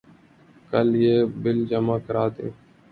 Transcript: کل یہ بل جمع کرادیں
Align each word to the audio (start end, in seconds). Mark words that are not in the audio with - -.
کل 0.71 0.87
یہ 0.95 1.15
بل 1.43 1.57
جمع 1.69 1.97
کرادیں 2.05 2.49